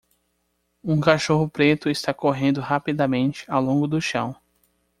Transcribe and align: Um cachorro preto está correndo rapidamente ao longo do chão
Um 0.83 0.99
cachorro 0.99 1.47
preto 1.47 1.87
está 1.87 2.11
correndo 2.11 2.59
rapidamente 2.59 3.45
ao 3.47 3.61
longo 3.61 3.85
do 3.87 4.01
chão 4.01 4.35